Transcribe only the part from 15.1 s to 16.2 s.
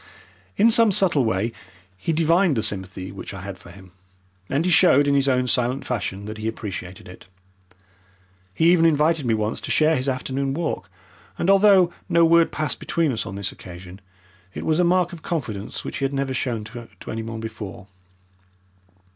of confidence which he had